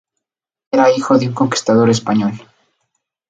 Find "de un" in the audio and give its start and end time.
1.19-1.35